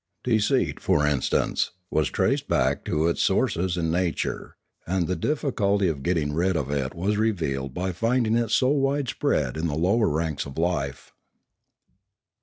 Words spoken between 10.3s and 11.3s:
of life.